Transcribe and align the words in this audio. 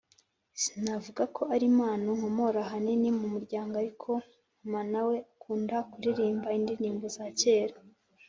Sinavuga 0.61 1.23
ko 1.35 1.41
ari 1.53 1.65
impano 1.71 2.07
nkomora 2.17 2.57
ahanini 2.65 3.07
mu 3.19 3.25
muryango, 3.33 3.73
ariko 3.83 4.09
mama 4.21 4.81
na 4.91 5.01
we 5.07 5.15
akunda 5.33 5.77
kuririmba 5.91 6.47
indirimbo 6.57 7.05
za 7.15 7.25
kera. 7.39 7.75